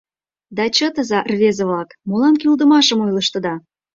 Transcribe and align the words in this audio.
—Да 0.57 0.65
чытыза, 0.75 1.19
рвезе-влак, 1.31 1.89
молан 2.09 2.35
кӱлдымашым 2.41 2.99
ойлыштыда!.. 3.05 3.53